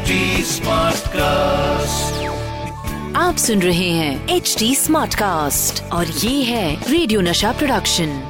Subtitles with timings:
[0.00, 0.12] HD
[1.06, 2.26] cast
[3.16, 8.22] आप सुन रहे हैं एच डी स्मार्ट कास्ट और ये है रेडियो नशा प्रोडक्शन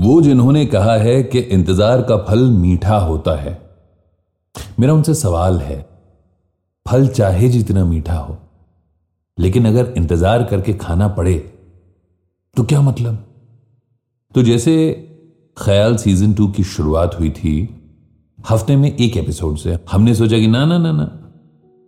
[0.00, 3.52] वो जिन्होंने कहा है कि इंतज़ार का फल मीठा होता है।
[4.80, 5.86] मेरा उनसे सवाल है
[6.88, 8.38] फल चाहे जितना मीठा हो
[9.38, 11.38] लेकिन अगर इंतज़ार करके खाना पड़े
[12.56, 13.14] तो क्या मतलब?
[14.34, 14.92] तो जैसे
[15.58, 17.79] ख्याल सीज़न टू की शुरुआत हुई थी
[18.48, 21.32] हफ़्ते में एक एपिसोड से। हमने सोचा कि ना ना ना ना।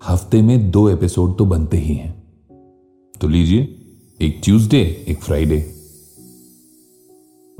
[0.09, 2.23] हफ़्ते में दो एपिसोड तो बनते ही हैं।
[3.21, 3.63] तो लीजिए,
[4.23, 5.75] एक ट्यूसडे, एक फ्राइडे।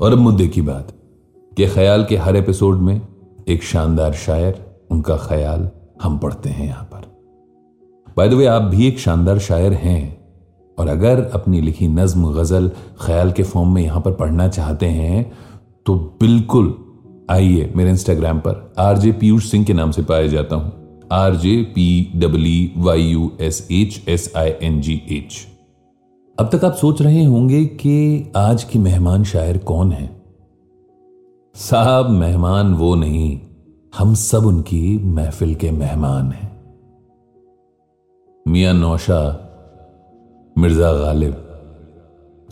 [0.01, 0.91] और अब मुद्दे की बात।
[1.57, 3.01] कि ख्याल के हर एपिसोड में
[3.47, 5.69] एक शानदार शायर, उनका ख्याल
[6.03, 7.01] हम पढ़ते हैं यहाँ पर।
[8.17, 10.23] बाय द वे आप भी एक शानदार शायर हैं।
[10.79, 12.71] और अगर अपनी लिखी नज्म, गज़ल
[13.05, 15.31] ख्याल के फॉर्म में यहाँ पर पढ़ना चाहते हैं
[15.85, 16.82] तो बिल्कुल
[17.31, 21.61] आइए मेरे इंस्टाग्राम पर आरजे पीयूष सिंह के नाम से पाया जाता हूँ। R J
[21.63, 25.47] P W Y U S H S I N G H
[26.39, 30.23] अब तक आप सोच रहे होंगे कि आज की मेहमान शायर कौन है?
[31.55, 33.41] साहब, मेहमान वो नहीं।
[33.97, 36.51] हम सब उनकी महफिल के मेहमान हैं।
[38.47, 39.49] मियाँ नौशा,
[40.57, 41.35] मिर्ज़ा गालिब,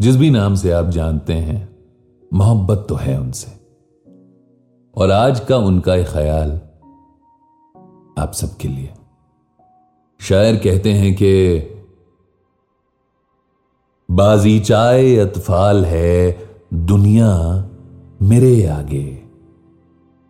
[0.02, 1.76] जिस भी नाम से आप जानते हैं,
[2.34, 3.61] मोहब्बत तो है उनसे।
[4.96, 6.50] और आज का उनका एक ख्याल
[8.18, 8.90] आप सबके लिए।
[10.22, 11.60] शायर कहते हैं कि,
[14.12, 17.64] बाजी चाय अतफाल है, दुनिया
[18.22, 19.24] मेरे आगे।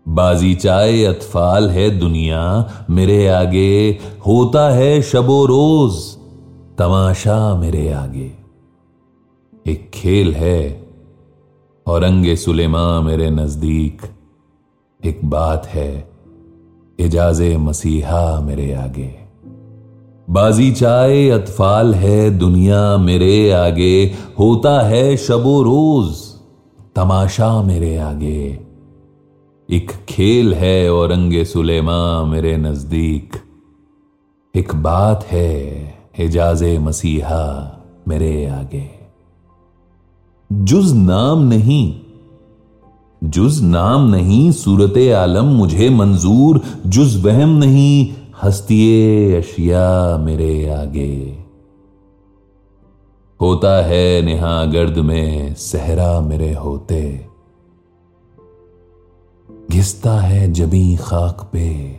[0.08, 6.18] बाजी चाय अतफाल है, दुनिया मेरे आगे। होता है शबो रोज,
[6.78, 8.32] तमाशा मेरे आगे।
[9.68, 10.90] एक खेल है,
[11.88, 14.02] औरंगे सुलेमा मेरे नज़दीक।
[15.06, 16.10] एक बात है
[17.00, 19.10] एजाजे मसीहा मेरे आगे।
[20.28, 26.14] बाजी चाय अतफाल है दुनिया मेरे आगे, होता है शबो रोज
[26.96, 28.60] तमाशा मेरे आगे।
[29.70, 33.36] एक खेल है औरंगे सुलेमा मेरे नज़दीक,
[34.56, 35.52] एक बात है
[36.20, 37.46] एजाजे मसीहा
[38.08, 38.90] मेरे आगे।
[40.50, 42.01] जुज नाम नहीं
[43.24, 51.44] जुज नाम नहीं, सूरत आलम, मुझे मंजूर, जुज वहम नहीं हस्तिये अशिया मेरे आगे।
[53.42, 57.26] होता है नेहा गर्द में, सहरा मेरे होते।
[59.72, 61.98] घिसता है जबी खाक पे,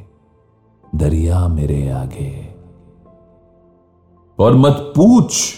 [0.94, 2.46] दरिया मेरे आगे।
[4.38, 5.54] और मत पूछ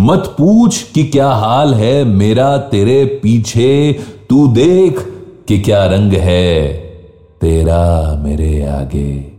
[0.00, 5.00] मत पूछ कि क्या हाल है मेरा तेरे पीछे। तू देख
[5.48, 6.68] कि क्या रंग है
[7.40, 9.32] तेरा मेरे आगे।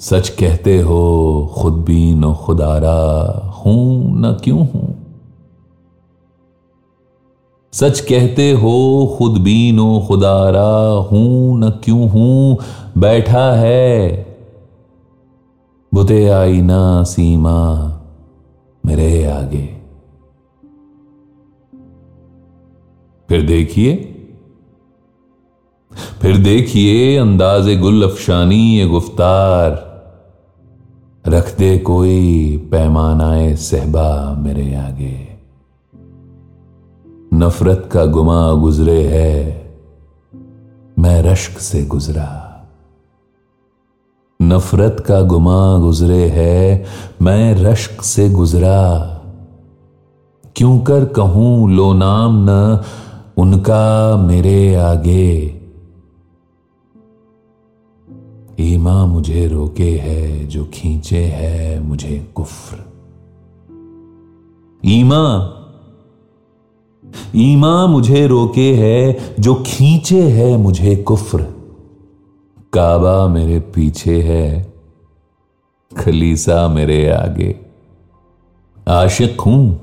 [0.00, 3.00] सच कहते हो, खुद भी नो खुदारा
[3.56, 4.96] हूँ, न क्यों हूँ?
[7.72, 10.70] सच कहते हो, खुद भी नो खुदारा
[11.10, 12.58] हूँ, न क्यों हूँ?
[12.98, 14.29] बैठा है
[15.94, 17.86] बुते आई ना सीमा
[18.86, 19.66] मेरे आगे।
[23.28, 23.96] फिर देखिए
[26.22, 29.90] फिर देखिए अंदाजे गुल अफशानी ये गुफ्तार।
[31.28, 35.28] रख दे कोई पैमानाए सहबा मेरे आगे।
[37.34, 39.34] नफरत का गुमा गुजरे है,
[40.98, 42.49] मैं रश्क से गुजरा।
[44.42, 46.84] नफरत का गुमा गुजरे है,
[47.22, 49.02] मैं रश्क से गुजरा।
[50.56, 52.82] क्यों कर कहूँ लो नाम न
[53.36, 55.60] उनका मेरे आगे।
[58.60, 62.76] ईमा मुझे रोके है, जो खींचे है मुझे कुफ्र।
[64.84, 65.56] ईमा
[67.36, 71.59] ईमा मुझे रोके है, जो खींचे है मुझे कुफ्र।
[72.72, 74.72] काबा मेरे पीछे है,
[75.98, 77.60] खलीसा मेरे आगे।
[78.88, 79.80] आशिक हूँ,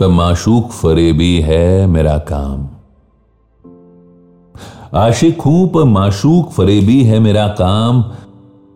[0.00, 2.68] पर माशूक फरेबी है मेरा काम।
[4.94, 8.04] आशिक हूँ, पर माशूक फरेबी है मेरा काम।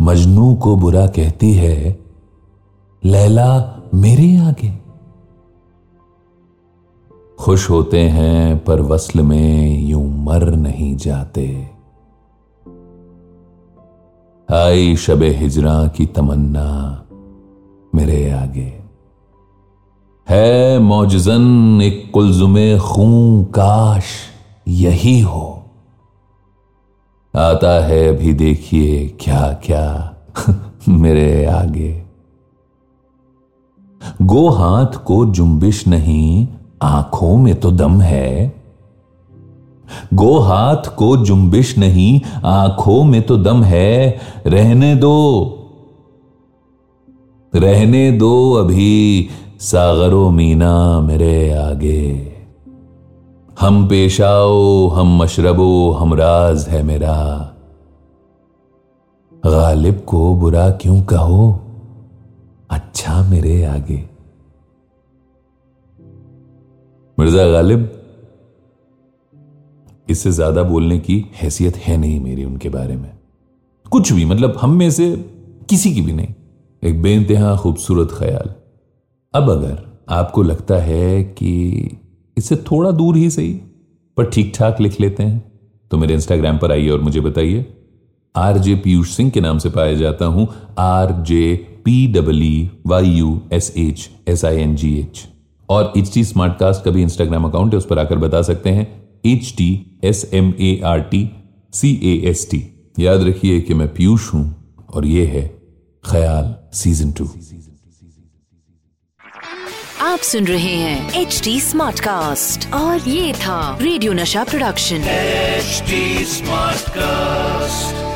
[0.03, 1.99] मजनू को बुरा कहती है,
[3.05, 4.73] लैला मेरे आगे।
[7.39, 11.78] खुश होते हैं, पर वस्ल में यूँ मर नहीं जाते।
[14.53, 17.03] आई शब हिजरा की तमन्ना
[17.95, 18.81] मेरे आगे।
[20.29, 24.05] है मौजन एक कुलजुमे खूं काश
[24.69, 25.71] यही हो।
[27.37, 30.17] आता है अभी देखिए क्या क्या
[30.89, 32.03] मेरे आगे।
[34.23, 36.49] गो हाथ को जुम्बिश नहीं,
[36.83, 38.58] आँखों में तो दम है।
[40.15, 45.55] गो हाथ को जुम्बिश नहीं, आँखों में तो दम है। रहने दो।
[47.55, 49.29] रहने दो अभी,
[49.61, 52.33] सागरो मीना मेरे आगे।
[53.61, 57.53] हम पेशाओ हम मशरबो, हम राज है मेरा।
[59.47, 61.61] गालिब को बुरा क्यों कहो?
[62.71, 64.09] अच्छा मेरे आगे।
[67.19, 67.98] मिर्ज़ा गालिब
[70.09, 73.11] इससे ज़्यादा बोलने की हैसियत है नहीं मेरी उनके बारे में।
[73.87, 75.11] कुछ भी मतलब हम में से
[75.71, 76.35] किसी की भी नहीं।
[76.83, 78.51] एक बेनतहा खूबसूरत ख्याल।
[79.35, 79.79] अब अगर
[80.11, 81.91] आपको लगता है कि
[82.37, 83.53] इससे थोड़ा दूर ही सही,
[84.17, 85.43] पर ठीक ठाक लिख लेते हैं
[85.91, 87.65] तो मेरे इंस्टाग्राम पर आइए और मुझे बताइए।
[88.35, 93.09] आर जे पीयूष सिंह के नाम से पाया जाता हूँ। R J P W Y
[93.09, 95.27] U S H S I N G H.
[95.69, 98.71] और एच टी स्मार्ट कास्ट का भी इंस्टाग्राम अकाउंट है, उस पर आकर बता सकते
[98.71, 98.87] हैं।
[99.27, 101.29] H T S M A R T
[101.73, 102.63] C A S T
[102.99, 104.45] याद रखिए कि मैं पीयूष हूँ
[104.95, 105.47] और ये है
[106.05, 107.25] ख्याल सीज़न टू।
[110.01, 115.83] आप सुन रहे हैं एच टी स्मार्ट कास्ट और ये था रेडियो नशा प्रोडक्शन। H
[116.27, 118.08] smart Smartcast.